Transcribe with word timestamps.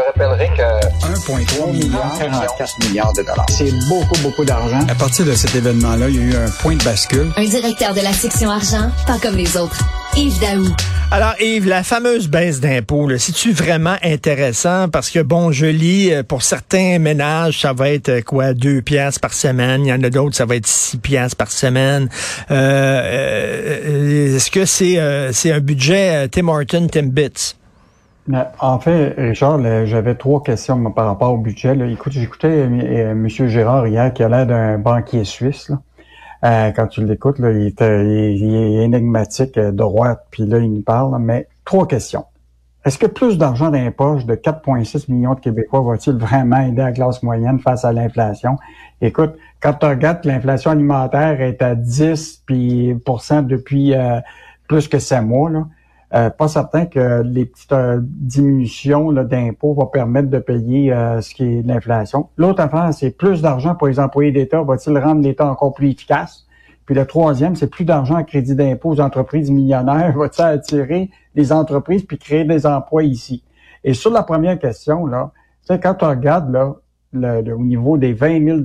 te 0.00 0.06
rappellerai 0.06 0.48
que 0.56 0.62
1,3 1.06 1.72
milliard, 1.72 2.18
44 2.18 2.88
milliards 2.88 3.12
de 3.12 3.22
dollars. 3.22 3.46
C'est 3.50 3.72
beaucoup, 3.88 4.18
beaucoup 4.22 4.44
d'argent. 4.44 4.80
À 4.88 4.94
partir 4.94 5.24
de 5.24 5.32
cet 5.32 5.54
événement-là, 5.54 6.08
il 6.08 6.16
y 6.16 6.18
a 6.18 6.22
eu 6.22 6.34
un 6.36 6.50
point 6.62 6.76
de 6.76 6.84
bascule. 6.84 7.30
Un 7.36 7.44
directeur 7.44 7.94
de 7.94 8.00
la 8.00 8.12
section 8.12 8.50
argent, 8.50 8.90
pas 9.06 9.18
comme 9.18 9.36
les 9.36 9.56
autres. 9.56 9.78
Yves 10.16 10.40
Daou. 10.40 10.66
Alors 11.12 11.34
Yves, 11.40 11.68
la 11.68 11.82
fameuse 11.82 12.28
baisse 12.28 12.60
d'impôts, 12.60 13.08
c'est-tu 13.18 13.52
vraiment 13.52 13.96
intéressant? 14.02 14.88
Parce 14.88 15.10
que 15.10 15.20
bon, 15.20 15.52
je 15.52 15.66
lis, 15.66 16.12
euh, 16.12 16.22
pour 16.22 16.42
certains 16.42 16.98
ménages, 16.98 17.60
ça 17.60 17.72
va 17.72 17.90
être 17.90 18.08
euh, 18.08 18.22
quoi, 18.22 18.54
deux 18.54 18.80
piastres 18.82 19.20
par 19.20 19.32
semaine. 19.32 19.84
Il 19.84 19.88
y 19.88 19.92
en 19.92 20.02
a 20.02 20.10
d'autres, 20.10 20.36
ça 20.36 20.46
va 20.46 20.56
être 20.56 20.66
six 20.66 20.98
piastres 20.98 21.36
par 21.36 21.50
semaine. 21.50 22.08
Euh, 22.50 22.54
euh 22.54 24.36
Est-ce 24.36 24.50
que 24.50 24.64
c'est 24.64 24.98
c'est 25.32 25.52
un 25.52 25.60
budget 25.60 26.28
Tim 26.28 26.48
Horton, 26.48 26.88
Tim 26.90 27.06
Bits? 27.06 27.54
En 28.60 28.78
fait, 28.78 29.14
Richard, 29.16 29.60
j'avais 29.86 30.14
trois 30.14 30.42
questions 30.42 30.90
par 30.92 31.06
rapport 31.06 31.32
au 31.32 31.38
budget. 31.38 31.76
Écoute, 31.90 32.12
j'écoutais 32.12 32.60
M. 32.60 33.28
Gérard 33.28 33.86
hier 33.86 34.12
qui 34.12 34.22
a 34.22 34.28
l'air 34.28 34.46
d'un 34.46 34.78
banquier 34.78 35.24
suisse. 35.24 35.72
Euh, 36.44 36.70
quand 36.70 36.86
tu 36.86 37.04
l'écoutes, 37.04 37.36
il, 37.38 37.74
il, 37.78 38.54
est 38.54 38.84
énigmatique, 38.84 39.58
euh, 39.58 39.72
droite, 39.72 40.26
puis 40.30 40.46
là, 40.46 40.58
il 40.58 40.72
nous 40.72 40.82
parle. 40.82 41.18
Mais 41.20 41.48
trois 41.64 41.86
questions. 41.86 42.24
Est-ce 42.84 42.98
que 42.98 43.06
plus 43.06 43.36
d'argent 43.36 43.70
dans 43.70 43.82
les 43.82 43.90
poches 43.90 44.24
de 44.24 44.34
4,6 44.34 45.12
millions 45.12 45.34
de 45.34 45.40
Québécois 45.40 45.82
va-t-il 45.82 46.16
vraiment 46.16 46.60
aider 46.60 46.80
la 46.80 46.92
classe 46.92 47.22
moyenne 47.22 47.58
face 47.58 47.84
à 47.84 47.92
l'inflation? 47.92 48.56
Écoute, 49.02 49.34
quand 49.60 49.74
tu 49.74 49.84
regardes 49.84 50.24
l'inflation 50.24 50.70
alimentaire 50.70 51.42
est 51.42 51.60
à 51.60 51.74
10 51.74 52.44
puis, 52.46 52.94
depuis 52.94 53.94
euh, 53.94 54.20
plus 54.66 54.88
que 54.88 54.98
7 54.98 55.22
mois, 55.22 55.50
là, 55.50 55.66
euh, 56.12 56.28
pas 56.28 56.48
certain 56.48 56.86
que 56.86 57.22
les 57.22 57.46
petites 57.46 57.72
euh, 57.72 58.00
diminutions 58.02 59.12
d'impôts 59.12 59.74
vont 59.74 59.86
permettre 59.86 60.28
de 60.28 60.40
payer 60.40 60.92
euh, 60.92 61.20
ce 61.20 61.32
qui 61.34 61.44
est 61.44 61.62
l'inflation. 61.62 62.28
L'autre 62.36 62.60
affaire, 62.60 62.92
c'est 62.92 63.12
plus 63.12 63.42
d'argent 63.42 63.76
pour 63.76 63.86
les 63.86 64.00
employés 64.00 64.32
d'État. 64.32 64.60
Va-t-il 64.62 64.98
rendre 64.98 65.22
l'État 65.22 65.46
encore 65.46 65.72
plus 65.72 65.90
efficace? 65.90 66.46
Puis 66.84 66.96
le 66.96 67.06
troisième, 67.06 67.54
c'est 67.54 67.70
plus 67.70 67.84
d'argent 67.84 68.16
à 68.16 68.24
crédit 68.24 68.56
d'impôt 68.56 68.90
aux 68.90 69.00
entreprises 69.00 69.52
millionnaires. 69.52 70.12
Va-t-il 70.18 70.44
attirer 70.44 71.10
les 71.36 71.52
entreprises 71.52 72.04
puis 72.04 72.18
créer 72.18 72.44
des 72.44 72.66
emplois 72.66 73.04
ici? 73.04 73.44
Et 73.84 73.94
sur 73.94 74.10
la 74.10 74.24
première 74.24 74.58
question, 74.58 75.06
là, 75.06 75.30
quand 75.68 75.94
tu 75.94 76.04
regardes 76.04 76.52
là, 76.52 76.74
le, 77.12 77.52
au 77.54 77.62
niveau 77.62 77.98
des 77.98 78.12
20 78.12 78.44
000 78.44 78.58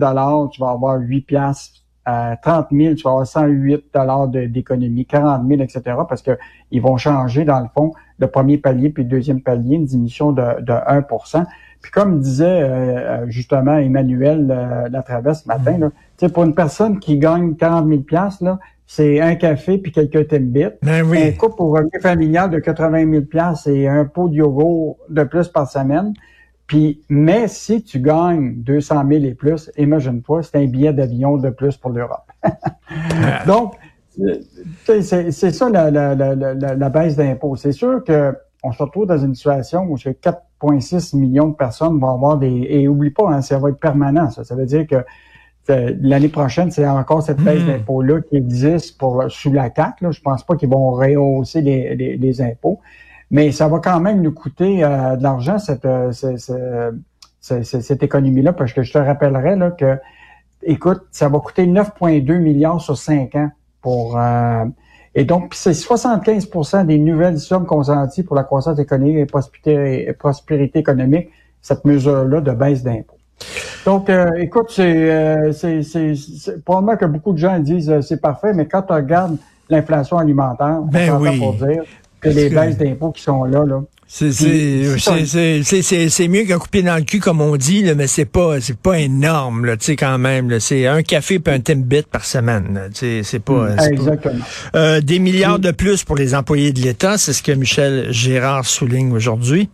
tu 0.51 0.61
vas 0.61 0.69
avoir 0.69 0.97
8 0.99 1.21
piastres 1.21 1.84
à 2.05 2.37
30 2.41 2.67
000, 2.71 2.95
tu 2.95 3.03
vas 3.03 3.11
avoir 3.11 3.27
108 3.27 3.85
dollars 3.93 4.27
d'économie, 4.27 5.05
40 5.05 5.47
000, 5.47 5.61
etc., 5.61 5.81
parce 6.07 6.21
que 6.21 6.37
ils 6.71 6.81
vont 6.81 6.97
changer, 6.97 7.45
dans 7.45 7.59
le 7.59 7.67
fond, 7.73 7.91
le 8.19 8.27
premier 8.27 8.57
palier 8.57 8.89
puis 8.89 9.03
le 9.03 9.09
deuxième 9.09 9.41
palier, 9.41 9.75
une 9.75 9.85
diminution 9.85 10.31
de, 10.31 10.61
de 10.61 10.71
1% 10.71 11.45
Puis 11.81 11.91
comme 11.91 12.19
disait 12.19 12.45
euh, 12.45 12.67
euh, 12.67 13.25
justement 13.27 13.77
Emmanuel 13.77 14.47
euh, 14.49 14.89
Latraverse 14.89 15.43
ce 15.43 15.47
matin, 15.47 15.77
là, 15.79 16.29
pour 16.29 16.43
une 16.43 16.55
personne 16.55 16.99
qui 16.99 17.17
gagne 17.17 17.55
40 17.55 17.87
000 17.87 18.01
là, 18.41 18.59
c'est 18.87 19.19
un 19.19 19.35
café 19.35 19.79
puis 19.79 19.91
quelques 19.91 20.27
Timbits. 20.27 20.75
Ben 20.83 21.03
oui. 21.03 21.23
Un 21.23 21.31
couple 21.31 21.55
pour 21.55 21.71
revenu 21.71 21.89
familial 22.01 22.51
de 22.51 22.59
80 22.59 23.11
000 23.11 23.75
et 23.75 23.87
un 23.87 24.05
pot 24.05 24.29
de 24.29 24.35
yogourt 24.35 24.97
de 25.09 25.23
plus 25.23 25.47
par 25.47 25.69
semaine. 25.69 26.13
Puis, 26.67 27.01
mais 27.09 27.47
si 27.47 27.83
tu 27.83 27.99
gagnes 27.99 28.55
200 28.63 29.03
000 29.07 29.23
et 29.25 29.33
plus, 29.35 29.71
imagine-toi, 29.77 30.43
c'est 30.43 30.57
un 30.57 30.65
billet 30.65 30.93
d'avion 30.93 31.37
de 31.37 31.49
plus 31.49 31.77
pour 31.77 31.91
l'Europe. 31.91 32.31
Donc, 33.47 33.75
c'est 34.85 35.01
ça 35.31 35.69
la, 35.69 35.91
la, 35.91 36.15
la, 36.15 36.35
la 36.55 36.89
baisse 36.89 37.15
d'impôts. 37.15 37.55
C'est 37.55 37.71
sûr 37.71 38.03
que 38.03 38.33
on 38.65 38.71
se 38.71 38.81
retrouve 38.81 39.05
dans 39.05 39.19
une 39.19 39.35
situation 39.35 39.83
où 39.83 39.95
4,6 39.95 41.15
millions 41.15 41.49
de 41.49 41.55
personnes 41.55 41.99
vont 41.99 42.15
avoir 42.15 42.37
des... 42.37 42.65
Et 42.67 42.87
oublie 42.87 43.11
pas, 43.11 43.29
hein, 43.29 43.41
ça 43.41 43.59
va 43.59 43.69
être 43.69 43.79
permanent, 43.79 44.31
ça. 44.31 44.43
Ça 44.43 44.55
veut 44.55 44.65
dire 44.65 44.87
que 44.87 45.05
l'année 45.67 46.29
prochaine, 46.29 46.71
c'est 46.71 46.87
encore 46.87 47.21
cette 47.21 47.41
baisse 47.41 47.61
hmm. 47.61 47.67
d'impôts-là 47.67 48.21
qui 48.21 48.37
existe 48.37 48.97
pour 48.97 49.25
sous 49.29 49.53
la 49.53 49.69
CAC. 49.69 50.01
Là. 50.01 50.09
Je 50.09 50.19
pense 50.19 50.43
pas 50.43 50.55
qu'ils 50.55 50.69
vont 50.69 50.91
rehausser 50.91 51.61
les, 51.61 51.95
les, 51.95 52.17
les 52.17 52.41
impôts 52.41 52.79
mais 53.35 53.51
ça 53.51 53.67
va 53.67 53.79
quand 53.79 53.99
même 53.99 54.21
nous 54.21 54.31
coûter 54.31 54.81
euh, 54.81 55.17
de 55.17 55.23
l'argent, 55.23 55.59
cette, 55.59 55.83
euh, 55.83 56.13
cette, 57.41 58.01
économie-là, 58.01 58.53
parce 58.53 58.71
que 58.71 58.81
je 58.81 58.93
te 58.93 58.97
rappellerai 58.97 59.57
là, 59.57 59.71
que, 59.71 59.97
écoute, 60.63 61.01
ça 61.11 61.27
va 61.27 61.39
coûter 61.39 61.65
9,2 61.65 62.37
milliards 62.37 62.79
sur 62.79 62.97
5 62.97 63.35
ans 63.35 63.51
pour... 63.81 64.17
Euh, 64.17 64.63
et 65.15 65.25
donc, 65.25 65.53
c'est 65.53 65.71
75% 65.71 66.85
des 66.85 66.97
nouvelles 66.97 67.37
sommes 67.37 67.65
consenties 67.65 68.23
pour 68.23 68.37
la 68.37 68.45
croissance 68.45 68.79
économique 68.79 69.17
et 69.17 69.25
prospérité, 69.25 70.13
prospérité 70.13 70.79
économique, 70.79 71.27
cette 71.61 71.83
mesure-là 71.83 72.39
de 72.39 72.51
baisse 72.51 72.83
d'impôts. 72.83 73.17
Donc, 73.85 74.09
écoute, 74.37 74.67
c'est, 74.69 75.51
c'est, 75.51 75.83
c'est, 75.83 76.63
probablement 76.63 76.97
que 76.97 77.05
beaucoup 77.05 77.33
de 77.33 77.37
gens 77.37 77.59
disent 77.59 77.99
c'est 78.01 78.21
parfait, 78.21 78.53
mais 78.53 78.65
quand 78.65 78.81
tu 78.81 78.93
regardes 78.93 79.37
l'inflation 79.69 80.17
alimentaire, 80.17 80.81
ben 80.81 81.17
oui. 81.19 81.37
pour 81.39 81.53
dire 81.53 81.83
les 82.23 82.49
baisses 82.49 82.77
d'impôts 82.77 83.11
qui 83.11 83.21
sont 83.21 83.43
là, 83.43 83.65
là. 83.65 83.81
C'est 84.07 84.27
mieux 86.27 86.43
qu'un 86.45 86.59
coupé 86.59 86.83
dans 86.83 86.95
le 86.95 87.01
cul, 87.01 87.19
comme 87.19 87.41
on 87.41 87.57
dit, 87.57 87.81
là, 87.83 87.95
mais 87.95 88.05
c'est 88.07 88.25
pas 88.25 88.61
c'est 88.61 88.77
pas 88.77 88.99
énorme, 88.99 89.65
là, 89.65 89.75
quand 89.97 90.17
même. 90.19 90.59
C'est 90.59 90.85
un 90.85 91.01
café 91.01 91.41
et 91.43 91.49
un 91.49 91.59
Timbit 91.59 92.03
par 92.03 92.23
semaine. 92.23 92.89
C'est 92.93 93.39
pas, 93.39 93.69
mm. 93.69 93.79
Exactement. 93.91 94.45
Euh, 94.75 95.01
des 95.01 95.19
milliards 95.19 95.59
de 95.59 95.71
plus 95.71 96.03
pour 96.03 96.15
les 96.15 96.35
employés 96.35 96.71
de 96.71 96.79
l'État, 96.81 97.17
c'est 97.17 97.33
ce 97.33 97.41
que 97.41 97.51
Michel 97.51 98.11
Gérard 98.11 98.65
souligne 98.65 99.11
aujourd'hui. 99.11 99.69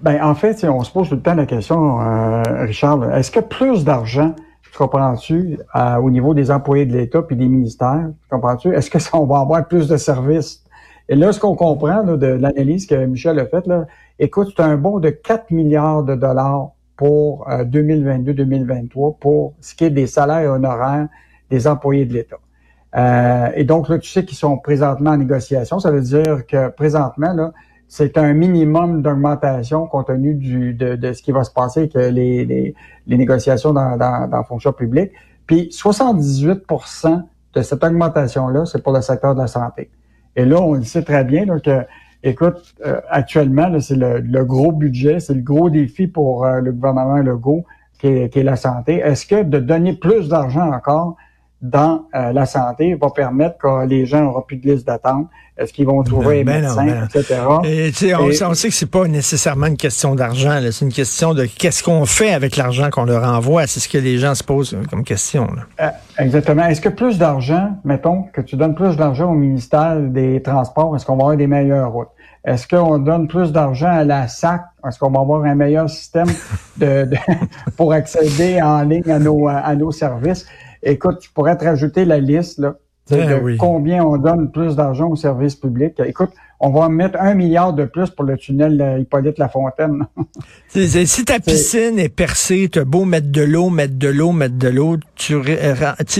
Ben, 0.00 0.22
en 0.22 0.34
fait, 0.34 0.64
on 0.64 0.82
se 0.82 0.90
pose 0.90 1.08
tout 1.08 1.14
le 1.14 1.22
temps 1.22 1.34
la 1.34 1.46
question, 1.46 2.00
euh, 2.00 2.42
Richard, 2.66 3.14
est-ce 3.14 3.30
que 3.30 3.40
plus 3.40 3.84
d'argent, 3.84 4.34
comprends-tu, 4.76 5.58
au 6.02 6.10
niveau 6.10 6.34
des 6.34 6.50
employés 6.50 6.84
de 6.84 6.92
l'État 6.92 7.22
puis 7.22 7.36
des 7.36 7.46
ministères, 7.46 8.10
comprends-tu, 8.28 8.74
est-ce 8.74 8.90
que 8.90 8.98
ça, 8.98 9.10
on 9.14 9.24
va 9.24 9.38
avoir 9.38 9.66
plus 9.66 9.88
de 9.88 9.96
services 9.96 10.65
et 11.08 11.14
là, 11.14 11.32
ce 11.32 11.38
qu'on 11.38 11.54
comprend 11.54 12.02
de 12.02 12.26
l'analyse 12.26 12.86
que 12.86 12.94
Michel 13.06 13.38
a 13.38 13.46
faite, 13.46 13.66
là, 13.66 13.86
écoute, 14.18 14.52
c'est 14.56 14.62
un 14.62 14.76
bond 14.76 14.98
de 14.98 15.10
4 15.10 15.50
milliards 15.52 16.02
de 16.02 16.14
dollars 16.14 16.70
pour 16.96 17.46
2022-2023 17.48 19.10
euh, 19.10 19.16
pour 19.20 19.54
ce 19.60 19.74
qui 19.74 19.84
est 19.84 19.90
des 19.90 20.06
salaires 20.06 20.52
honoraires 20.52 21.08
des 21.50 21.68
employés 21.68 22.06
de 22.06 22.14
l'État. 22.14 22.38
Euh, 22.96 23.50
et 23.54 23.64
donc, 23.64 23.88
là, 23.88 23.98
tu 23.98 24.10
sais 24.10 24.24
qu'ils 24.24 24.38
sont 24.38 24.58
présentement 24.58 25.10
en 25.10 25.16
négociation. 25.18 25.78
Ça 25.78 25.90
veut 25.90 26.00
dire 26.00 26.46
que 26.46 26.70
présentement, 26.70 27.32
là, 27.34 27.52
c'est 27.88 28.18
un 28.18 28.32
minimum 28.32 29.02
d'augmentation 29.02 29.86
compte 29.86 30.08
tenu 30.08 30.34
du, 30.34 30.74
de, 30.74 31.12
ce 31.12 31.22
qui 31.22 31.30
va 31.30 31.44
se 31.44 31.52
passer 31.52 31.80
avec 31.80 31.94
les, 31.94 32.44
les, 32.44 32.74
négociations 33.16 33.72
dans, 33.72 33.96
dans, 33.96 34.28
dans 34.28 34.38
la 34.38 34.42
fonction 34.42 34.72
publique. 34.72 35.12
Puis 35.46 35.68
78% 35.70 37.22
de 37.54 37.62
cette 37.62 37.84
augmentation-là, 37.84 38.64
c'est 38.66 38.82
pour 38.82 38.92
le 38.92 39.02
secteur 39.02 39.36
de 39.36 39.40
la 39.40 39.46
santé. 39.46 39.90
Et 40.36 40.44
là, 40.44 40.60
on 40.60 40.74
le 40.74 40.84
sait 40.84 41.02
très 41.02 41.24
bien 41.24 41.46
que, 41.58 41.86
écoute, 42.22 42.74
euh, 42.84 43.00
actuellement, 43.08 43.80
c'est 43.80 43.96
le, 43.96 44.44
gros 44.44 44.70
budget, 44.70 45.18
c'est 45.18 45.34
le 45.34 45.40
gros 45.40 45.70
défi 45.70 46.06
pour 46.06 46.44
euh, 46.44 46.60
le 46.60 46.72
gouvernement 46.72 47.16
Legault, 47.16 47.64
qui 47.98 48.08
est, 48.08 48.28
qui 48.32 48.40
est 48.40 48.44
la 48.44 48.56
santé. 48.56 48.96
Est-ce 48.96 49.26
que 49.26 49.42
de 49.42 49.58
donner 49.58 49.94
plus 49.94 50.28
d'argent 50.28 50.70
encore 50.72 51.16
dans 51.62 52.06
euh, 52.14 52.32
la 52.32 52.44
santé 52.44 52.94
va 52.94 53.08
permettre 53.10 53.56
que 53.58 53.86
les 53.86 54.04
gens 54.04 54.20
n'auront 54.20 54.42
plus 54.42 54.56
de 54.56 54.70
liste 54.70 54.86
d'attente. 54.86 55.28
Est-ce 55.56 55.72
qu'ils 55.72 55.86
vont 55.86 56.02
trouver 56.02 56.44
ben, 56.44 56.66
un 56.66 56.84
médecin, 56.84 57.06
etc. 57.06 57.40
Et, 57.64 58.14
on, 58.14 58.26
on, 58.26 58.54
sait 58.54 58.68
que 58.68 58.74
c'est 58.74 58.90
pas 58.90 59.08
nécessairement 59.08 59.66
une 59.66 59.78
question 59.78 60.14
d'argent. 60.14 60.60
C'est 60.70 60.84
une 60.84 60.92
question 60.92 61.32
de 61.32 61.46
qu'est-ce 61.46 61.82
qu'on 61.82 62.04
fait 62.04 62.34
avec 62.34 62.56
l'argent 62.56 62.90
qu'on 62.90 63.06
leur 63.06 63.24
envoie. 63.24 63.66
C'est 63.66 63.80
ce 63.80 63.88
que 63.88 63.96
les 63.96 64.18
gens 64.18 64.34
se 64.34 64.44
posent 64.44 64.76
comme 64.90 65.02
question. 65.02 65.46
Euh, 65.80 65.88
exactement. 66.18 66.66
Est-ce 66.66 66.82
que 66.82 66.90
plus 66.90 67.16
d'argent, 67.16 67.70
mettons, 67.84 68.24
que 68.34 68.42
tu 68.42 68.56
donnes 68.56 68.74
plus 68.74 68.96
d'argent 68.96 69.30
au 69.30 69.34
ministère 69.34 69.98
des 69.98 70.42
Transports, 70.42 70.94
est-ce 70.94 71.06
qu'on 71.06 71.16
va 71.16 71.22
avoir 71.22 71.36
des 71.38 71.46
meilleures 71.46 71.90
routes? 71.90 72.08
Est-ce 72.44 72.68
qu'on 72.68 72.98
donne 72.98 73.26
plus 73.26 73.50
d'argent 73.50 73.88
à 73.88 74.04
la 74.04 74.28
SAC? 74.28 74.62
Est-ce 74.86 74.98
qu'on 74.98 75.10
va 75.10 75.20
avoir 75.20 75.42
un 75.44 75.54
meilleur 75.54 75.88
système 75.88 76.28
de, 76.76 77.08
pour 77.76 77.92
accéder 77.92 78.60
en 78.60 78.82
ligne 78.82 79.10
à 79.10 79.18
nos, 79.18 79.48
à 79.48 79.74
nos 79.74 79.90
services? 79.90 80.46
Écoute, 80.86 81.18
tu 81.18 81.30
pourrais 81.30 81.56
te 81.56 81.64
rajouter 81.64 82.04
la 82.04 82.20
liste 82.20 82.58
là, 82.58 82.76
de 83.10 83.50
eh 83.50 83.56
combien 83.56 84.04
on 84.04 84.16
donne 84.18 84.50
plus 84.50 84.76
d'argent 84.76 85.08
aux 85.08 85.16
services 85.16 85.56
publics. 85.56 86.00
Écoute, 86.04 86.30
on 86.60 86.70
va 86.70 86.88
mettre 86.88 87.20
un 87.20 87.34
milliard 87.34 87.72
de 87.72 87.84
plus 87.84 88.08
pour 88.10 88.24
le 88.24 88.36
tunnel 88.36 88.80
euh, 88.80 88.98
Hippolyte 89.00 89.38
Lafontaine. 89.38 90.06
si 90.68 91.24
ta 91.24 91.38
piscine 91.38 91.98
est 91.98 92.08
percée, 92.08 92.68
tu 92.72 92.84
beau 92.84 93.04
mettre 93.04 93.30
de 93.30 93.42
l'eau, 93.42 93.68
mettre 93.68 93.98
de 93.98 94.08
l'eau, 94.08 94.32
mettre 94.32 94.56
de 94.56 94.68
l'eau, 94.68 94.96
tu, 95.16 95.36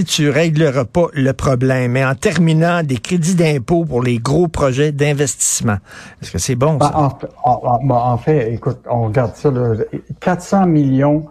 tu 0.05 0.31
régleras 0.31 0.85
pas 0.85 1.07
le 1.15 1.33
problème. 1.33 1.93
Mais 1.93 2.05
en 2.05 2.15
terminant 2.15 2.83
des 2.83 2.99
crédits 2.99 3.37
d'impôt 3.37 3.85
pour 3.85 4.03
les 4.03 4.19
gros 4.19 4.49
projets 4.49 4.93
d'investissement, 4.93 5.79
est-ce 6.21 6.33
que 6.33 6.39
c'est 6.39 6.57
bon 6.57 6.75
ben, 6.75 6.87
ça? 6.87 7.19
Ben, 7.45 7.95
en, 7.95 8.19
fait, 8.19 8.53
écoute, 8.53 8.81
on 8.91 9.05
regarde 9.05 9.35
ça, 9.37 9.51
là, 9.51 9.75
400 10.21 10.67
millions 10.67 11.27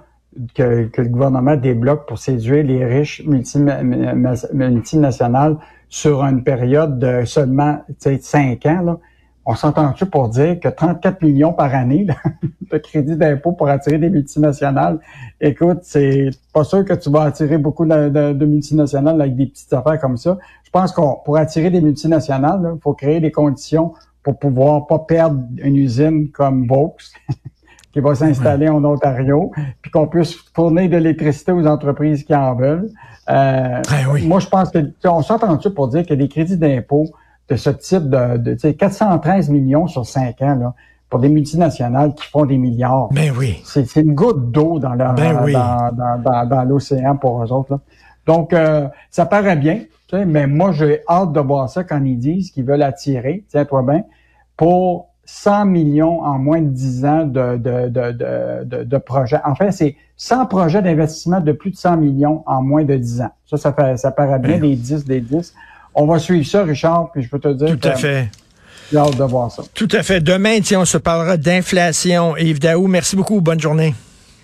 que, 0.53 0.89
le 0.97 1.09
gouvernement 1.09 1.55
débloque 1.55 2.07
pour 2.07 2.17
séduire 2.17 2.63
les 2.63 2.85
riches 2.85 3.23
multinationales 3.25 5.57
sur 5.89 6.23
une 6.23 6.43
période 6.43 6.99
de 6.99 7.25
seulement 7.25 7.81
cinq 8.21 8.65
ans, 8.65 8.81
là, 8.81 8.97
on 9.47 9.53
s'entend-tu 9.53 10.07
pour 10.07 10.29
dire 10.29 10.59
que 10.59 10.67
34 10.67 11.21
millions 11.21 11.53
par 11.53 11.73
année 11.73 12.07
de 12.71 12.77
crédit 12.79 13.15
d'impôt 13.15 13.51
pour 13.51 13.69
attirer 13.69 13.99
des 13.99 14.09
multinationales? 14.09 14.99
Écoute, 15.39 15.79
c'est 15.83 16.31
pas 16.51 16.63
sûr 16.63 16.83
que 16.83 16.93
tu 16.93 17.11
vas 17.11 17.23
attirer 17.23 17.59
beaucoup 17.59 17.85
de, 17.85 18.45
multinationales 18.45 19.21
avec 19.21 19.35
des 19.35 19.45
petites 19.45 19.71
affaires 19.71 19.99
comme 19.99 20.17
ça. 20.17 20.37
Je 20.63 20.71
pense 20.71 20.91
qu'on 20.91 21.17
pour 21.23 21.37
attirer 21.37 21.69
des 21.69 21.81
multinationales, 21.81 22.73
il 22.75 22.81
faut 22.81 22.93
créer 22.93 23.19
des 23.19 23.31
conditions 23.31 23.93
pour 24.23 24.39
pouvoir 24.39 24.87
pas 24.87 24.99
perdre 24.99 25.43
une 25.57 25.75
usine 25.75 26.31
comme 26.31 26.67
Vaux 26.67 26.95
qui 27.95 28.01
va 28.01 28.13
s'installer 28.13 28.67
en 28.67 28.83
Ontario, 28.83 29.53
puis 29.81 29.89
qu'on 29.89 30.05
puisse 30.05 30.35
fournir 30.53 30.89
de 30.89 30.97
l'électricité 30.97 31.53
aux 31.53 31.65
entreprises 31.65 32.25
qui 32.25 32.35
en 32.35 32.53
veulent. 32.53 32.89
Euh, 33.29 33.81
eh 34.17 34.21
moi, 34.27 34.41
je 34.41 34.47
pense 34.47 34.69
que 34.69 34.79
on 35.05 35.21
s'entend-tu 35.21 35.69
pour 35.69 35.87
dire 35.87 36.05
que 36.05 36.13
des 36.13 36.27
crédits 36.27 36.57
d'impôt 36.57 37.05
de 37.47 37.55
ce 37.55 37.69
type 37.69 38.09
de, 38.09 38.35
de 38.35 38.71
413 38.71 39.49
millions 39.49 39.87
sur 39.87 40.05
5 40.05 40.41
ans, 40.41 40.55
là, 40.55 40.73
pour 41.09 41.19
des 41.19 41.29
multinationales 41.29 42.13
qui 42.15 42.25
font 42.27 42.45
des 42.45 42.57
milliards. 42.57 43.07
Ben 43.13 43.31
oui. 43.37 43.61
C'est 43.63 43.95
une 43.95 44.13
goutte 44.13 44.51
d'eau 44.51 44.77
dans 44.77 44.97
ben 44.97 45.13
dans, 45.13 46.19
dans, 46.21 46.49
dans, 46.49 46.63
l'océan 46.65 47.15
pour 47.15 47.41
eux 47.41 47.53
autres. 47.53 47.71
Là. 47.71 47.79
Donc, 48.25 48.51
euh, 48.51 48.89
ça 49.09 49.25
paraît 49.25 49.55
bien, 49.55 49.83
mais 50.11 50.47
moi, 50.47 50.73
j'ai 50.73 50.99
hâte 51.07 51.31
de 51.31 51.39
voir 51.39 51.69
ça 51.69 51.85
quand 51.85 52.03
ils 52.03 52.19
disent 52.19 52.51
qu'ils 52.51 52.65
veulent 52.65 52.83
attirer, 52.83 53.45
tiens-toi 53.47 53.83
bien, 53.83 54.03
pour 54.57 55.11
100 55.25 55.65
millions 55.65 56.21
en 56.21 56.37
moins 56.37 56.61
de 56.61 56.69
10 56.69 57.05
ans 57.05 57.25
de, 57.25 57.57
de, 57.57 57.89
de, 57.89 58.63
de, 58.63 58.83
de 58.83 58.97
projets. 58.97 59.39
En 59.43 59.55
fait, 59.55 59.71
c'est 59.71 59.95
100 60.17 60.45
projets 60.45 60.81
d'investissement 60.81 61.41
de 61.41 61.51
plus 61.51 61.71
de 61.71 61.77
100 61.77 61.97
millions 61.97 62.43
en 62.45 62.61
moins 62.61 62.83
de 62.83 62.95
10 62.95 63.21
ans. 63.21 63.31
Ça, 63.49 63.57
ça, 63.57 63.73
fait, 63.73 63.97
ça 63.97 64.11
paraît 64.11 64.39
bien, 64.39 64.57
ben 64.57 64.61
des 64.61 64.75
10, 64.75 65.05
des 65.05 65.21
10. 65.21 65.53
On 65.95 66.05
va 66.05 66.19
suivre 66.19 66.45
ça, 66.45 66.63
Richard, 66.63 67.11
puis 67.11 67.23
je 67.23 67.29
peux 67.29 67.39
te 67.39 67.47
dire 67.47 67.77
Tout 67.77 67.87
à 67.87 67.95
fait. 67.95 68.29
J'ai 68.91 68.97
hâte 68.97 69.17
de 69.17 69.23
voir 69.23 69.51
ça. 69.51 69.63
Tout 69.73 69.87
à 69.91 70.03
fait. 70.03 70.21
Demain, 70.21 70.59
tiens, 70.61 70.81
on 70.81 70.85
se 70.85 70.97
parlera 70.97 71.37
d'inflation. 71.37 72.37
Yves 72.37 72.59
Daou, 72.59 72.87
merci 72.87 73.15
beaucoup. 73.15 73.41
Bonne 73.41 73.59
journée. 73.59 73.95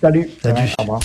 Salut. 0.01 0.29
Salut. 0.41 0.73
au 0.79 0.81
revoir. 0.81 1.01